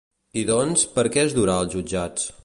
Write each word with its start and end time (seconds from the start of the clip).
I 0.41 0.43
doncs, 0.49 0.85
per 0.95 1.03
què 1.17 1.21
es 1.25 1.35
durà 1.41 1.59
als 1.61 1.75
jutjats? 1.77 2.25